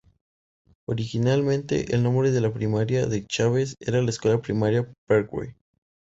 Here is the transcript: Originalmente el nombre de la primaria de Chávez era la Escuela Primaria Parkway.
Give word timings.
Originalmente 0.87 1.93
el 1.93 2.01
nombre 2.01 2.31
de 2.31 2.41
la 2.41 2.51
primaria 2.51 3.05
de 3.05 3.23
Chávez 3.27 3.75
era 3.79 4.01
la 4.01 4.09
Escuela 4.09 4.41
Primaria 4.41 4.91
Parkway. 5.05 5.53